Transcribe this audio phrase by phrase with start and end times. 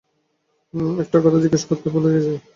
[1.03, 2.33] একটা কথা জিজ্ঞেস করতে ভুলে গিয়েছি।